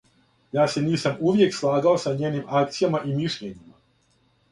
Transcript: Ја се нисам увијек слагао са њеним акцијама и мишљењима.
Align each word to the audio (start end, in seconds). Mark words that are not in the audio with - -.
Ја 0.57 0.63
се 0.75 0.81
нисам 0.85 1.19
увијек 1.31 1.53
слагао 1.57 1.93
са 2.05 2.13
њеним 2.21 2.47
акцијама 2.63 3.03
и 3.11 3.13
мишљењима. 3.19 3.77